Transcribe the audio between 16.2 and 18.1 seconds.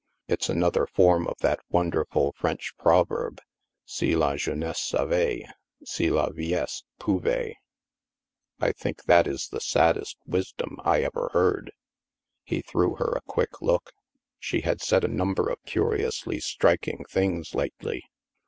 striking things lately.